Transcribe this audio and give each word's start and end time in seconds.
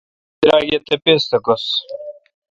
بدرآگ 0.37 0.67
اے° 0.73 0.77
تپیس 0.87 1.21
تھہ 1.29 1.37
گؙس۔ 1.45 1.65